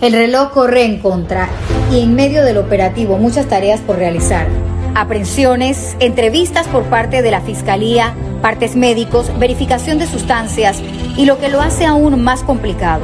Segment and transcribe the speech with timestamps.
[0.00, 1.48] El reloj corre en contra
[1.90, 4.46] y en medio del operativo muchas tareas por realizar.
[4.94, 10.80] Aprehensiones, entrevistas por parte de la Fiscalía, partes médicos, verificación de sustancias
[11.16, 13.02] y lo que lo hace aún más complicado.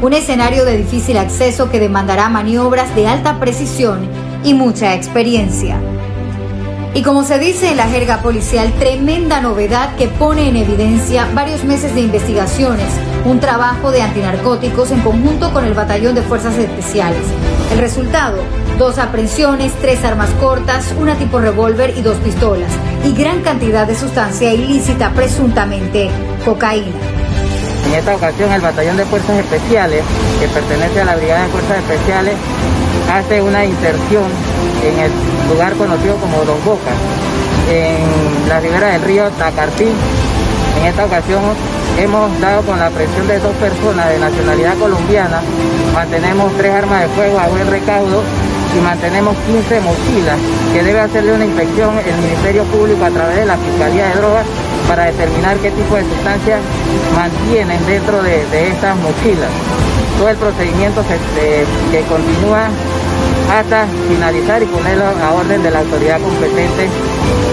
[0.00, 4.08] Un escenario de difícil acceso que demandará maniobras de alta precisión
[4.42, 5.76] y mucha experiencia.
[6.94, 11.64] Y como se dice en la jerga policial, tremenda novedad que pone en evidencia varios
[11.64, 12.86] meses de investigaciones,
[13.24, 17.22] un trabajo de antinarcóticos en conjunto con el Batallón de Fuerzas Especiales.
[17.72, 18.36] El resultado,
[18.78, 22.70] dos aprehensiones, tres armas cortas, una tipo revólver y dos pistolas,
[23.06, 26.10] y gran cantidad de sustancia ilícita, presuntamente
[26.44, 27.21] cocaína.
[27.86, 30.02] En esta ocasión el Batallón de Fuerzas Especiales,
[30.40, 32.34] que pertenece a la Brigada de Fuerzas Especiales,
[33.12, 34.24] hace una inserción
[34.82, 35.10] en el
[35.48, 36.94] lugar conocido como Dos Bocas,
[37.70, 39.88] en la ribera del río Tacartí.
[40.80, 41.42] En esta ocasión
[41.98, 45.42] hemos dado con la presión de dos personas de nacionalidad colombiana,
[45.92, 48.22] mantenemos tres armas de fuego a buen recaudo
[48.76, 50.38] y mantenemos 15 mochilas
[50.72, 54.46] que debe hacerle una inspección el Ministerio Público a través de la Fiscalía de Drogas
[54.88, 56.60] para determinar qué tipo de sustancias
[57.14, 59.50] mantienen dentro de, estas mochilas.
[60.18, 62.68] Todo el procedimiento que continúa
[63.52, 66.88] hasta finalizar y ponerlo a orden de la autoridad competente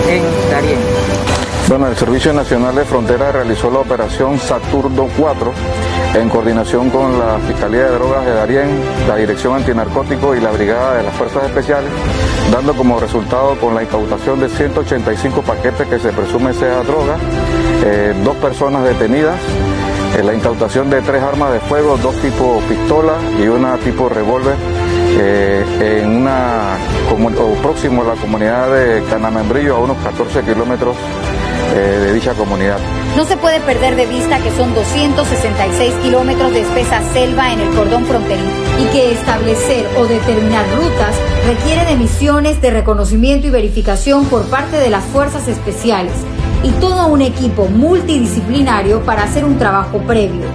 [0.08, 0.80] en Darién.
[1.68, 5.54] Bueno, el Servicio Nacional de Frontera realizó la operación Saturno 4
[6.16, 8.68] en coordinación con la Fiscalía de Drogas de Darién,
[9.08, 11.92] la Dirección Antinarcótico y la Brigada de las Fuerzas Especiales,
[12.52, 17.18] dando como resultado con la incautación de 185 paquetes que se presume sea droga,
[17.86, 19.40] eh, dos personas detenidas,
[20.18, 24.56] eh, la incautación de tres armas de fuego, dos tipos pistola y una tipo revólver
[25.20, 26.78] eh, en una
[27.12, 30.96] o próximo a la comunidad de Canamembrillo, a unos 14 kilómetros
[31.74, 32.78] eh, de dicha comunidad.
[33.16, 37.70] No se puede perder de vista que son 266 kilómetros de espesa selva en el
[37.76, 38.48] cordón fronterizo
[38.80, 41.16] y que establecer o determinar rutas
[41.46, 46.14] requiere de misiones de reconocimiento y verificación por parte de las fuerzas especiales
[46.64, 50.46] y todo un equipo multidisciplinario para hacer un trabajo previo.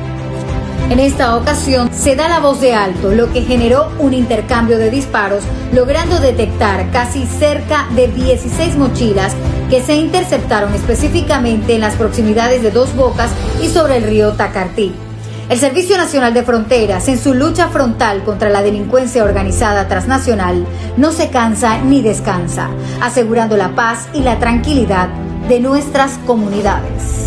[0.90, 4.90] En esta ocasión se da la voz de alto, lo que generó un intercambio de
[4.90, 9.34] disparos, logrando detectar casi cerca de 16 mochilas
[9.68, 13.30] que se interceptaron específicamente en las proximidades de Dos Bocas
[13.62, 14.92] y sobre el río Tacartí.
[15.48, 20.66] El Servicio Nacional de Fronteras, en su lucha frontal contra la delincuencia organizada transnacional,
[20.96, 22.70] no se cansa ni descansa,
[23.02, 25.08] asegurando la paz y la tranquilidad
[25.48, 27.23] de nuestras comunidades.